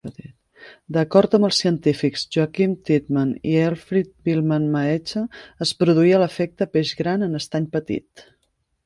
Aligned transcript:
D'acord 0.95 1.35
amb 1.37 1.47
els 1.49 1.57
científics 1.63 2.23
Joaquim 2.35 2.73
Tiedemann 2.89 3.35
i 3.49 3.53
Elfriede 3.65 4.29
Billmann-Mahecha, 4.29 5.23
es 5.67 5.75
produïa 5.83 6.23
l'efecte 6.25 6.69
"Peix 6.77 6.95
gran 7.03 7.27
en 7.29 7.43
estany 7.43 7.69
petit". 7.77 8.25